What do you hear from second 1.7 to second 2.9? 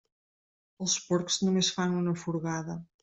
fan una furgada.